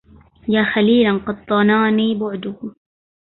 [0.49, 2.55] يا خليلا قد ضناني بعده